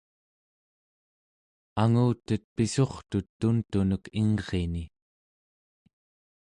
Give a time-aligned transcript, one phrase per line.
[1.83, 4.85] angutet pissurtut tuntunek ingrini